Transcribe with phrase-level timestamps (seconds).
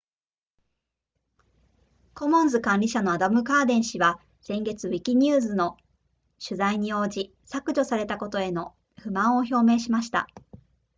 [2.15, 5.77] コモンズ管理者のアダムカーデン氏は先月ウィキニューズの
[6.43, 10.27] 取材に応じ削除されたことへの不満を表明しました